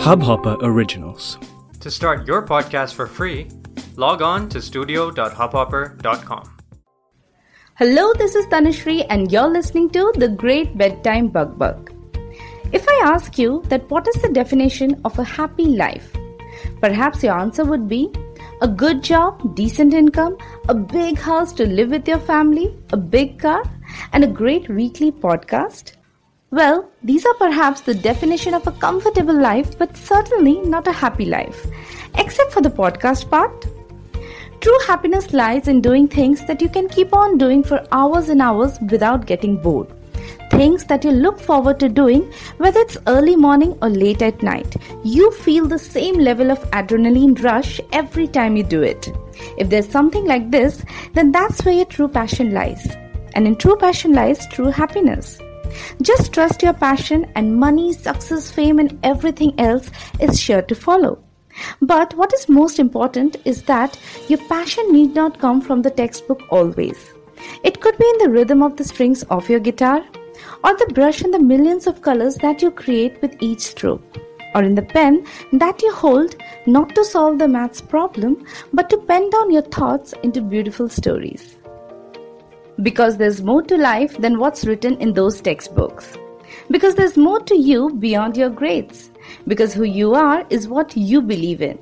[0.00, 1.38] Hubhopper Originals.
[1.80, 3.48] To start your podcast for free,
[3.96, 6.58] log on to studio.hubhopper.com.
[7.74, 11.92] Hello, this is Tanushree, and you're listening to The Great Bedtime Bug Bug.
[12.72, 16.16] If I ask you that what is the definition of a happy life,
[16.80, 18.10] perhaps your answer would be
[18.62, 20.38] a good job, decent income,
[20.70, 23.62] a big house to live with your family, a big car,
[24.14, 25.92] and a great weekly podcast.
[26.52, 31.24] Well, these are perhaps the definition of a comfortable life, but certainly not a happy
[31.24, 31.64] life,
[32.16, 33.66] except for the podcast part.
[34.60, 38.42] True happiness lies in doing things that you can keep on doing for hours and
[38.42, 39.92] hours without getting bored.
[40.50, 44.74] Things that you look forward to doing, whether it's early morning or late at night.
[45.04, 49.08] You feel the same level of adrenaline rush every time you do it.
[49.56, 52.88] If there's something like this, then that's where your true passion lies.
[53.34, 55.38] And in true passion lies true happiness.
[56.02, 61.22] Just trust your passion, and money, success, fame, and everything else is sure to follow.
[61.82, 66.42] But what is most important is that your passion need not come from the textbook
[66.50, 66.96] always.
[67.64, 70.04] It could be in the rhythm of the strings of your guitar,
[70.64, 74.02] or the brush and the millions of colors that you create with each stroke,
[74.54, 78.98] or in the pen that you hold not to solve the maths problem but to
[78.98, 81.56] pen down your thoughts into beautiful stories.
[82.82, 86.16] Because there's more to life than what's written in those textbooks.
[86.70, 89.10] Because there's more to you beyond your grades.
[89.46, 91.78] Because who you are is what you believe in.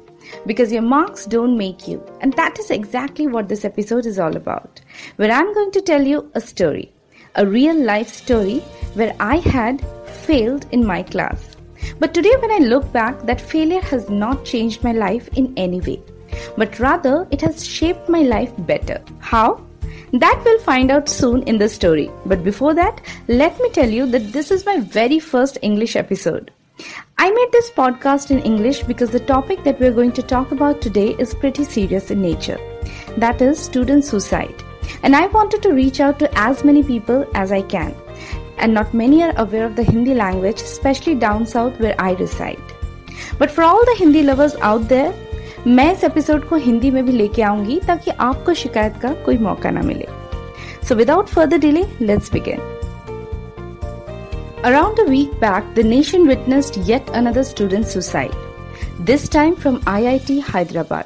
[0.46, 2.04] Because your marks don't make you.
[2.20, 4.80] And that is exactly what this episode is all about.
[5.16, 6.92] Where I'm going to tell you a story.
[7.36, 8.58] A real life story
[8.94, 9.84] where I had
[10.26, 11.56] failed in my class.
[12.00, 15.80] But today, when I look back, that failure has not changed my life in any
[15.80, 16.02] way.
[16.56, 19.00] But rather, it has shaped my life better.
[19.20, 19.64] How?
[20.12, 22.10] That we'll find out soon in the story.
[22.24, 26.50] But before that, let me tell you that this is my very first English episode.
[27.18, 30.80] I made this podcast in English because the topic that we're going to talk about
[30.80, 32.58] today is pretty serious in nature.
[33.18, 34.54] That is student suicide.
[35.02, 37.94] And I wanted to reach out to as many people as I can.
[38.56, 42.62] And not many are aware of the Hindi language, especially down south where I reside.
[43.38, 45.12] But for all the Hindi lovers out there,
[45.67, 49.71] मैं इस episode को हिंदी में भी लेके आऊंगी ताकि आपको शिकायत का कोई मौका
[49.71, 50.07] ना मिले
[50.87, 52.71] so without further delay let's begin
[54.67, 58.35] Around a week back, the nation witnessed yet another student suicide,
[58.97, 61.05] this time from IIT Hyderabad.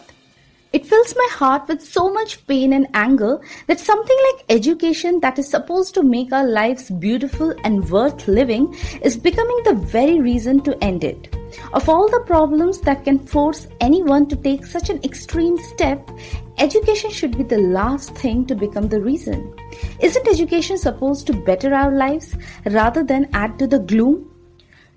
[0.73, 5.39] It fills my heart with so much pain and anger that something like education that
[5.39, 10.59] is supposed to make our lives beautiful and worth living is becoming the very reason
[10.61, 11.30] to end it.
[11.72, 16.10] Of all the problems that can force anyone to take such an extreme step,
[16.58, 19.54] education should be the last thing to become the reason.
[19.98, 24.30] Isn't education supposed to better our lives rather than add to the gloom?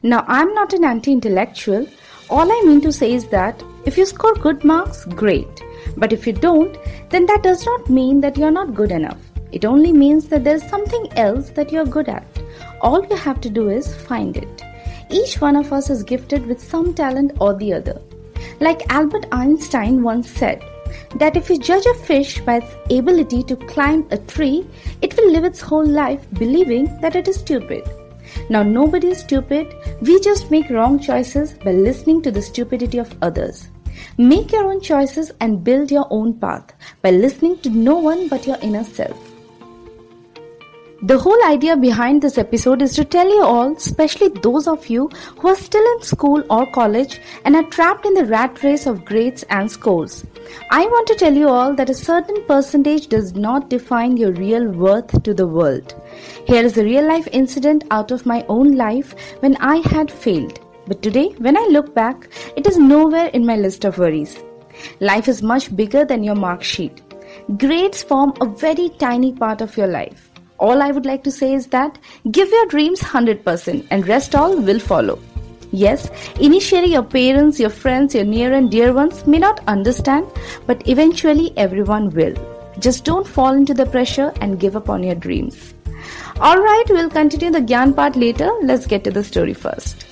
[0.04, 1.88] Now, I'm not an anti intellectual.
[2.30, 5.64] All I mean to say is that if you score good marks, great.
[5.96, 6.78] But if you don't,
[7.10, 9.20] then that does not mean that you're not good enough.
[9.54, 12.28] It only means that there's something else that you're good at.
[12.82, 14.64] All you have to do is find it.
[15.10, 18.02] Each one of us is gifted with some talent or the other.
[18.60, 20.62] Like Albert Einstein once said,
[21.16, 24.68] that if you judge a fish by its ability to climb a tree,
[25.02, 27.84] it will live its whole life believing that it is stupid.
[28.50, 33.16] Now, nobody is stupid, we just make wrong choices by listening to the stupidity of
[33.22, 33.70] others.
[34.18, 38.46] Make your own choices and build your own path by listening to no one but
[38.46, 39.25] your inner self.
[41.08, 45.08] The whole idea behind this episode is to tell you all, especially those of you
[45.38, 49.06] who are still in school or college and are trapped in the rat race of
[49.06, 50.26] grades and scores.
[50.72, 54.68] I want to tell you all that a certain percentage does not define your real
[54.68, 55.94] worth to the world.
[56.48, 60.60] Here is a real life incident out of my own life when I had failed.
[60.88, 64.40] But today, when I look back, it is nowhere in my list of worries.
[65.02, 67.04] Life is much bigger than your mark sheet.
[67.58, 70.25] Grades form a very tiny part of your life.
[70.58, 71.98] All I would like to say is that
[72.32, 75.20] give your dreams 100% and rest all will follow.
[75.72, 76.10] Yes,
[76.40, 80.26] initially your parents, your friends, your near and dear ones may not understand,
[80.66, 82.34] but eventually everyone will.
[82.80, 85.74] Just don't fall into the pressure and give up on your dreams.
[86.38, 88.50] Alright, we'll continue the Gyan part later.
[88.62, 90.06] Let's get to the story first.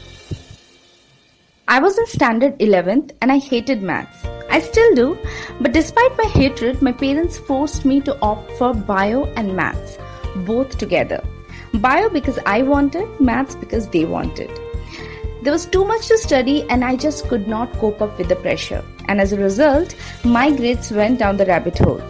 [1.69, 4.25] I was in standard 11th and I hated maths.
[4.49, 5.17] I still do,
[5.61, 9.97] but despite my hatred, my parents forced me to opt for bio and maths
[10.35, 11.23] both together.
[11.73, 14.51] Bio because I wanted, maths because they wanted.
[15.41, 18.35] There was too much to study and I just could not cope up with the
[18.37, 18.83] pressure.
[19.09, 22.01] And as a result, my grades went down the rabbit hole.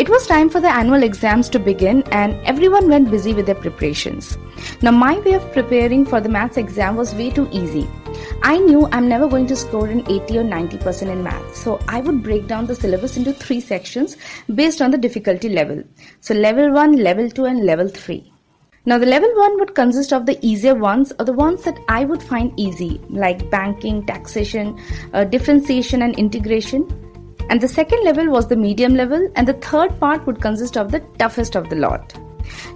[0.00, 3.54] It was time for the annual exams to begin and everyone went busy with their
[3.54, 4.38] preparations.
[4.80, 7.86] Now, my way of preparing for the maths exam was way too easy.
[8.42, 11.54] I knew I'm never going to score an 80 or 90% in math.
[11.54, 14.16] So I would break down the syllabus into three sections
[14.54, 15.84] based on the difficulty level.
[16.22, 18.32] So level 1, level 2 and level 3.
[18.86, 22.06] Now the level 1 would consist of the easier ones or the ones that I
[22.06, 24.80] would find easy like banking, taxation,
[25.12, 26.88] uh, differentiation and integration.
[27.50, 30.92] And the second level was the medium level and the third part would consist of
[30.92, 32.18] the toughest of the lot.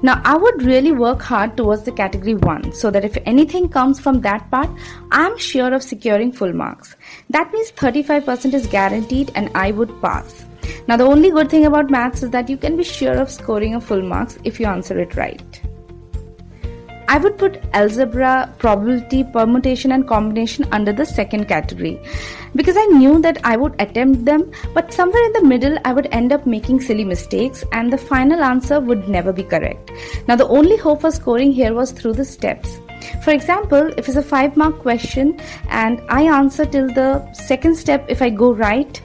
[0.02, 4.00] Now, I would really work hard towards the category 1 so that if anything comes
[4.00, 4.68] from that part,
[5.10, 6.96] I'm sure of securing full marks.
[7.30, 10.44] That means 35% is guaranteed and I would pass.
[10.88, 13.76] Now, the only good thing about maths is that you can be sure of scoring
[13.76, 15.62] a full marks if you answer it right.
[17.14, 22.00] I would put algebra, probability, permutation, and combination under the second category
[22.56, 26.08] because I knew that I would attempt them, but somewhere in the middle I would
[26.10, 29.92] end up making silly mistakes and the final answer would never be correct.
[30.26, 32.80] Now, the only hope for scoring here was through the steps.
[33.22, 35.38] For example, if it's a 5 mark question
[35.68, 39.00] and I answer till the second step, if I go right,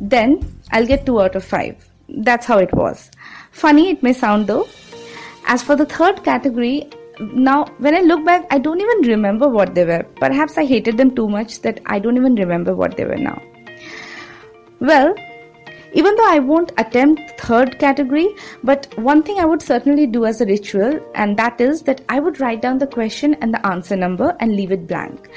[0.00, 0.40] then
[0.70, 1.90] I'll get 2 out of 5.
[2.08, 3.10] That's how it was.
[3.50, 4.68] Funny it may sound though.
[5.44, 6.88] As for the third category,
[7.20, 10.02] now when i look back i don't even remember what they were.
[10.16, 13.40] Perhaps i hated them too much that i don't even remember what they were now.
[14.80, 15.14] Well
[15.94, 18.28] even though i won't attempt third category
[18.64, 22.18] but one thing i would certainly do as a ritual and that is that i
[22.18, 25.28] would write down the question and the answer number and leave it blank.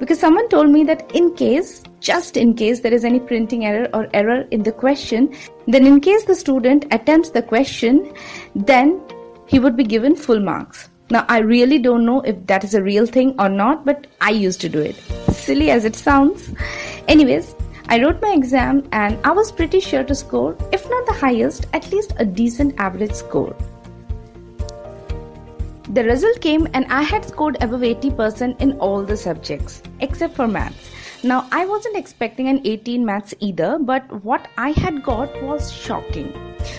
[0.00, 3.88] Because someone told me that in case just in case there is any printing error
[3.94, 5.32] or error in the question
[5.68, 8.12] then in case the student attempts the question
[8.54, 9.00] then
[9.46, 12.82] he would be given full marks now, I really don't know if that is a
[12.82, 14.94] real thing or not, but I used to do it.
[15.32, 16.52] Silly as it sounds.
[17.08, 17.56] Anyways,
[17.88, 21.66] I wrote my exam and I was pretty sure to score, if not the highest,
[21.72, 23.56] at least a decent average score.
[25.88, 30.46] The result came and I had scored above 80% in all the subjects except for
[30.46, 30.90] maths.
[31.22, 36.32] Now, I wasn't expecting an 18 maths either, but what I had got was shocking.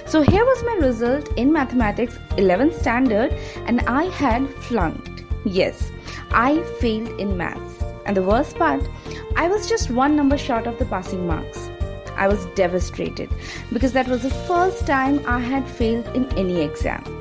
[0.08, 3.34] So, here was my result in mathematics 11th standard,
[3.68, 5.24] and I had flunked.
[5.46, 5.92] Yes,
[6.32, 7.84] I failed in maths.
[8.08, 8.82] And the worst part,
[9.36, 11.70] I was just one number short of the passing marks.
[12.16, 13.30] I was devastated
[13.72, 17.21] because that was the first time I had failed in any exam.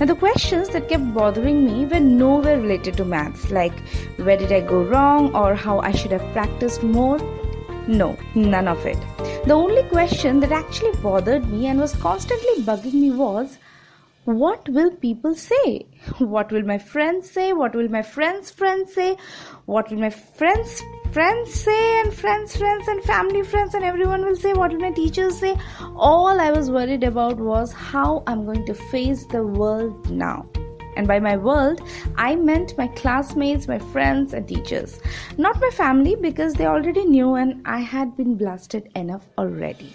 [0.00, 3.78] Now, the questions that kept bothering me were nowhere related to maths, like
[4.16, 7.18] where did I go wrong or how I should have practiced more.
[7.86, 8.98] No, none of it.
[9.46, 13.58] The only question that actually bothered me and was constantly bugging me was
[14.24, 15.86] what will people say?
[16.18, 17.52] What will my friends say?
[17.52, 19.16] What will my friends' friends say?
[19.66, 20.82] What will my friends'
[21.12, 24.90] friends say and friends friends and family friends and everyone will say what will my
[24.90, 25.54] teachers say
[25.94, 30.44] all i was worried about was how i'm going to face the world now
[30.96, 31.80] and by my world,
[32.16, 35.00] I meant my classmates, my friends, and teachers.
[35.36, 39.92] Not my family because they already knew and I had been blasted enough already.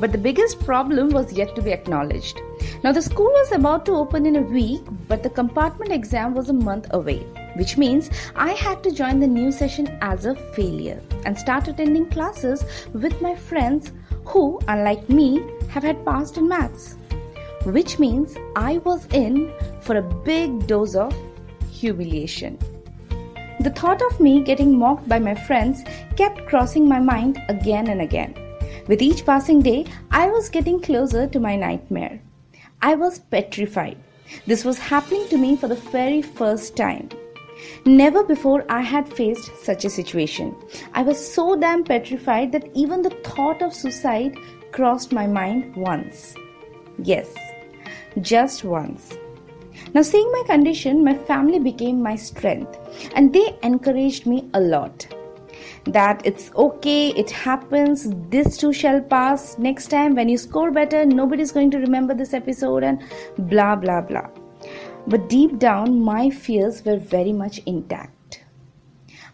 [0.00, 2.40] But the biggest problem was yet to be acknowledged.
[2.82, 6.48] Now, the school was about to open in a week, but the compartment exam was
[6.48, 7.24] a month away
[7.54, 12.06] which means I had to join the new session as a failure and start attending
[12.06, 13.92] classes with my friends
[14.24, 16.96] who, unlike me, have had passed in maths.
[17.64, 19.52] Which means I was in
[19.82, 21.14] for a big dose of
[21.70, 22.58] humiliation.
[23.60, 25.82] The thought of me getting mocked by my friends
[26.16, 28.34] kept crossing my mind again and again.
[28.90, 32.20] With each passing day, I was getting closer to my nightmare.
[32.82, 33.96] I was petrified.
[34.48, 37.08] This was happening to me for the very first time.
[37.86, 40.56] Never before I had faced such a situation.
[40.92, 44.36] I was so damn petrified that even the thought of suicide
[44.72, 46.34] crossed my mind once.
[46.98, 47.32] Yes,
[48.20, 49.12] just once.
[49.94, 52.76] Now, seeing my condition, my family became my strength
[53.14, 55.06] and they encouraged me a lot.
[55.86, 59.58] That it's okay, it happens, this too shall pass.
[59.58, 63.02] Next time, when you score better, nobody's going to remember this episode, and
[63.38, 64.28] blah blah blah.
[65.06, 68.42] But deep down, my fears were very much intact.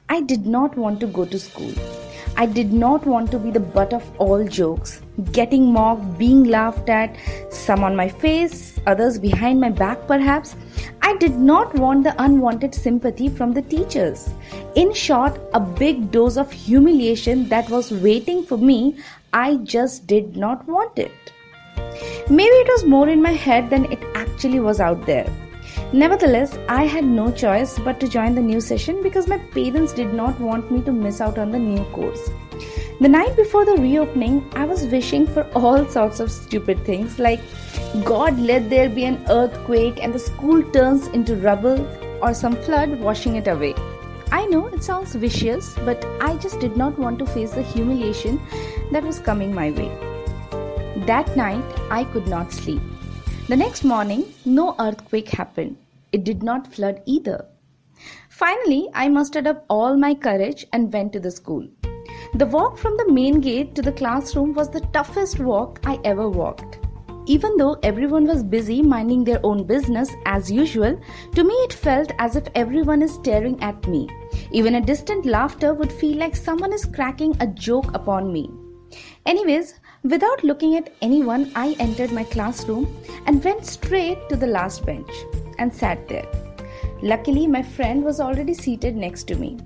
[0.09, 1.73] I did not want to go to school.
[2.37, 5.01] I did not want to be the butt of all jokes,
[5.33, 7.17] getting mocked, being laughed at,
[7.51, 10.55] some on my face, others behind my back perhaps.
[11.07, 14.29] I did not want the unwanted sympathy from the teachers.
[14.75, 18.99] In short, a big dose of humiliation that was waiting for me.
[19.33, 21.13] I just did not want it.
[22.29, 25.33] Maybe it was more in my head than it actually was out there.
[25.93, 30.13] Nevertheless, I had no choice but to join the new session because my parents did
[30.13, 32.31] not want me to miss out on the new course.
[32.99, 37.41] The night before the reopening, I was wishing for all sorts of stupid things like
[38.05, 41.87] God let there be an earthquake and the school turns into rubble
[42.23, 43.75] or some flood washing it away.
[44.33, 48.41] I know it sounds vicious, but I just did not want to face the humiliation
[48.93, 49.91] that was coming my way.
[51.05, 52.81] That night, I could not sleep.
[53.49, 55.77] The next morning, no earthquake happened.
[56.13, 57.45] It did not flood either.
[58.31, 61.69] Finally, I mustered up all my courage and went to the school.
[62.35, 66.29] The walk from the main gate to the classroom was the toughest walk I ever
[66.29, 66.79] walked.
[67.27, 71.01] Even though everyone was busy minding their own business as usual,
[71.35, 74.09] to me it felt as if everyone is staring at me.
[74.53, 78.51] Even a distant laughter would feel like someone is cracking a joke upon me.
[79.25, 82.87] Anyways, without looking at anyone, I entered my classroom
[83.27, 85.11] and went straight to the last bench
[85.59, 86.27] and sat there.
[87.03, 89.59] Luckily, my friend was already seated next to me.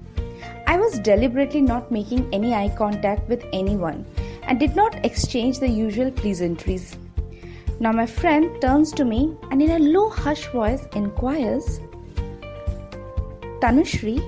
[0.71, 4.07] I was deliberately not making any eye contact with anyone
[4.45, 6.97] and did not exchange the usual pleasantries.
[7.81, 11.81] Now my friend turns to me and in a low hush voice inquires
[13.61, 14.23] Tanushree,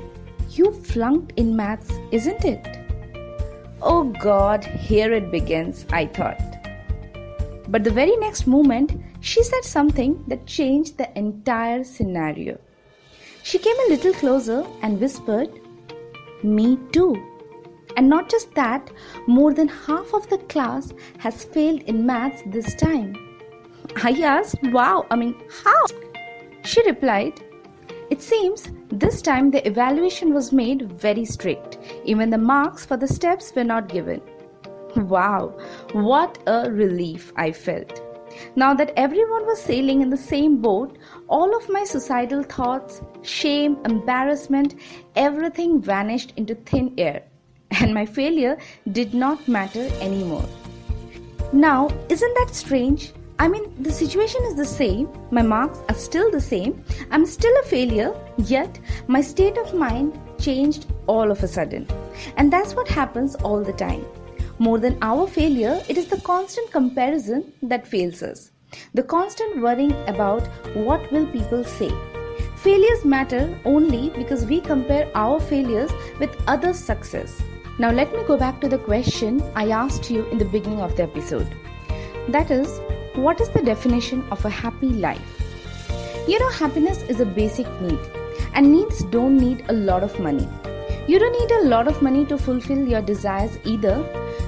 [0.51, 2.67] you flunked in maths, isn't it?
[3.81, 6.43] Oh God, here it begins, I thought.
[7.69, 12.59] But the very next moment, she said something that changed the entire scenario.
[13.45, 15.62] She came a little closer and whispered,
[16.43, 17.15] Me too.
[17.97, 18.91] And not just that,
[19.27, 23.17] more than half of the class has failed in maths this time.
[23.97, 25.35] I asked, Wow, I mean,
[25.65, 25.85] how?
[26.65, 27.41] She replied,
[28.11, 31.79] It seems this time the evaluation was made very strict.
[32.05, 34.21] Even the marks for the steps were not given.
[34.97, 35.59] Wow,
[35.93, 38.12] what a relief I felt.
[38.57, 40.99] Now that everyone was sailing in the same boat,
[41.29, 44.75] all of my suicidal thoughts, shame, embarrassment,
[45.17, 47.23] everything vanished into thin air,
[47.71, 48.59] and my failure
[48.91, 50.49] did not matter anymore.
[51.53, 53.13] Now, isn't that strange?
[53.39, 57.55] I mean, the situation is the same, my marks are still the same, I'm still
[57.61, 61.89] a failure, yet my state of mind changed all of a sudden.
[62.37, 64.05] And that's what happens all the time.
[64.63, 68.53] More than our failure, it is the constant comparison that fails us.
[68.95, 70.47] The constant worrying about
[70.87, 71.91] what will people say.
[72.59, 75.91] Failures matter only because we compare our failures
[76.21, 77.43] with others' success.
[77.81, 80.95] Now let me go back to the question I asked you in the beginning of
[80.95, 81.53] the episode.
[82.29, 82.79] That is,
[83.17, 85.43] what is the definition of a happy life?
[86.29, 87.99] You know, happiness is a basic need,
[88.55, 90.49] and needs don't need a lot of money.
[91.09, 93.97] You don't need a lot of money to fulfill your desires either.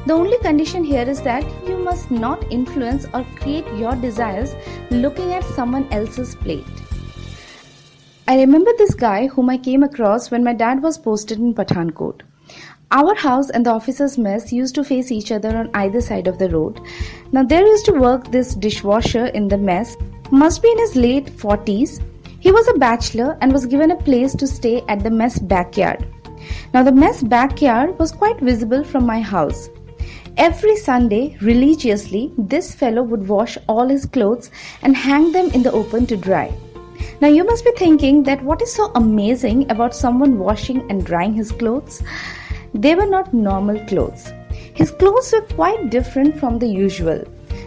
[0.07, 4.55] The only condition here is that you must not influence or create your desires
[4.91, 6.67] looking at someone else's plate.
[8.29, 12.21] I remember this guy whom I came across when my dad was posted in Pathankot.
[12.91, 16.39] Our house and the officers' mess used to face each other on either side of
[16.39, 16.81] the road.
[17.33, 19.97] Now, there used to work this dishwasher in the mess,
[20.31, 22.03] must be in his late 40s.
[22.41, 26.07] He was a bachelor and was given a place to stay at the mess backyard.
[26.75, 29.71] Now, the mess backyard was quite visible from my house.
[30.37, 34.51] Every Sunday, religiously, this fellow would wash all his clothes
[34.83, 36.53] and hang them in the open to dry.
[37.21, 41.35] Now, you must be thinking that what is so amazing about someone washing and drying
[41.35, 42.03] his clothes?
[42.75, 44.33] They were not normal clothes.
[44.75, 47.23] His clothes were quite different from the usual.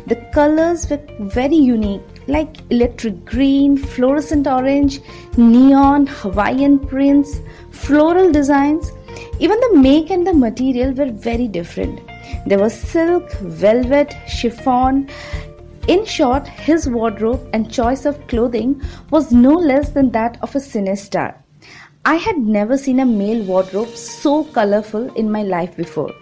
[0.08, 5.00] The colors were very unique, like electric green, fluorescent orange,
[5.38, 7.40] neon, Hawaiian prints,
[7.72, 8.92] floral designs.
[9.40, 12.02] Even the make and the material were very different.
[12.46, 15.10] There was silk, velvet, chiffon.
[15.88, 20.60] In short, his wardrobe and choice of clothing was no less than that of a
[20.60, 21.44] cine star.
[22.06, 26.14] I had never seen a male wardrobe so colorful in my life before.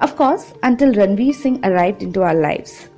[0.00, 2.88] Of course, until Ranveer Singh arrived into our lives.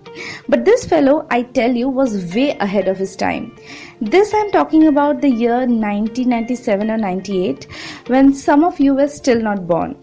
[0.48, 3.56] But this fellow, I tell you, was way ahead of his time.
[4.00, 7.66] This I'm talking about the year 1997 or 98
[8.06, 9.96] when some of you were still not born.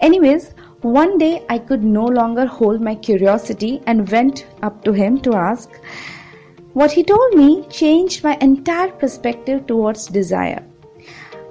[0.00, 0.52] Anyways,
[0.86, 5.34] one day I could no longer hold my curiosity and went up to him to
[5.34, 5.68] ask.
[6.74, 10.62] What he told me changed my entire perspective towards desire.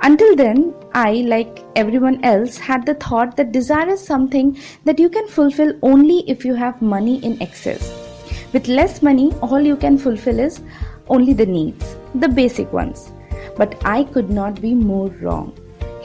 [0.03, 5.09] Until then, I, like everyone else, had the thought that desire is something that you
[5.09, 7.93] can fulfill only if you have money in excess.
[8.53, 10.61] With less money, all you can fulfill is
[11.09, 13.11] only the needs, the basic ones.
[13.57, 15.53] But I could not be more wrong.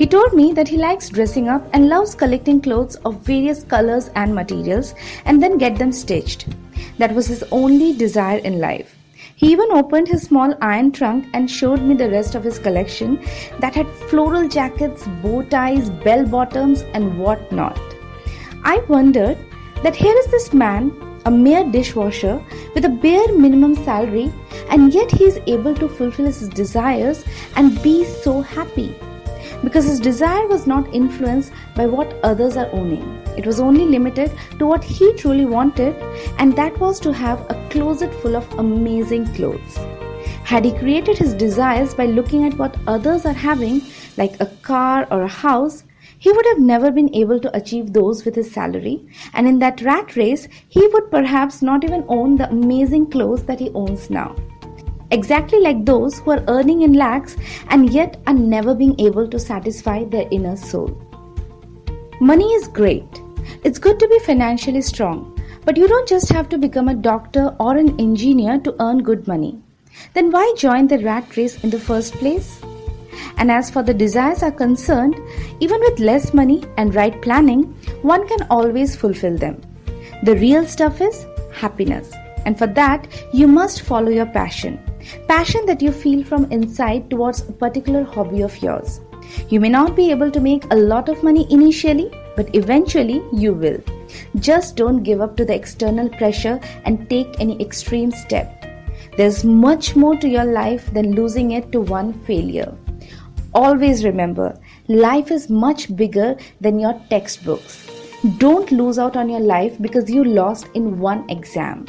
[0.00, 4.08] He told me that he likes dressing up and loves collecting clothes of various colors
[4.14, 4.94] and materials
[5.26, 6.46] and then get them stitched.
[6.96, 8.96] That was his only desire in life.
[9.36, 13.22] He even opened his small iron trunk and showed me the rest of his collection
[13.58, 17.78] that had floral jackets, bow ties, bell bottoms, and what not.
[18.64, 19.36] I wondered
[19.82, 20.92] that here is this man,
[21.26, 22.42] a mere dishwasher,
[22.74, 24.32] with a bare minimum salary,
[24.70, 27.22] and yet he is able to fulfill his desires
[27.54, 28.96] and be so happy.
[29.62, 33.20] Because his desire was not influenced by what others are owning.
[33.36, 35.94] It was only limited to what he truly wanted,
[36.38, 39.78] and that was to have a closet full of amazing clothes.
[40.44, 43.82] Had he created his desires by looking at what others are having,
[44.16, 45.84] like a car or a house,
[46.18, 49.80] he would have never been able to achieve those with his salary, and in that
[49.80, 54.36] rat race, he would perhaps not even own the amazing clothes that he owns now.
[55.12, 57.36] Exactly like those who are earning in lakhs
[57.68, 60.96] and yet are never being able to satisfy their inner soul.
[62.20, 63.20] Money is great.
[63.64, 67.56] It's good to be financially strong, but you don't just have to become a doctor
[67.58, 69.60] or an engineer to earn good money.
[70.14, 72.60] Then why join the rat race in the first place?
[73.36, 75.16] And as for the desires are concerned,
[75.60, 77.64] even with less money and right planning,
[78.02, 79.60] one can always fulfill them.
[80.22, 82.12] The real stuff is happiness.
[82.46, 84.78] And for that, you must follow your passion.
[85.28, 89.00] Passion that you feel from inside towards a particular hobby of yours.
[89.48, 93.52] You may not be able to make a lot of money initially, but eventually you
[93.52, 93.78] will.
[94.36, 98.66] Just don't give up to the external pressure and take any extreme step.
[99.16, 102.74] There's much more to your life than losing it to one failure.
[103.54, 107.88] Always remember, life is much bigger than your textbooks.
[108.38, 111.86] Don't lose out on your life because you lost in one exam.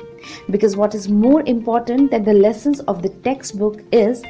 [0.50, 4.24] Because what is more important than the lessons of the textbook is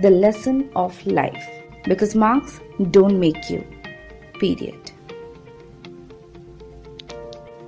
[0.00, 1.48] the lesson of life.
[1.84, 2.60] Because marks
[2.90, 3.64] don't make you.
[4.38, 4.92] Period.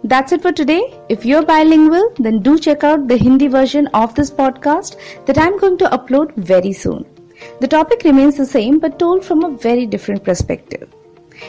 [0.04, 1.00] That's it for today.
[1.08, 5.58] If you're bilingual, then do check out the Hindi version of this podcast that I'm
[5.58, 7.06] going to upload very soon.
[7.60, 10.92] The topic remains the same but told from a very different perspective.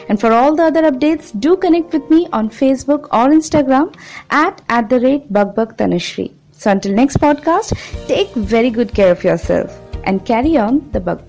[0.08, 3.94] And for all the other updates, do connect with me on Facebook or Instagram
[4.30, 5.32] at at the rate
[5.76, 6.32] Tanushree.
[6.52, 7.76] So until next podcast,
[8.06, 11.28] take very good care of yourself and carry on the Bug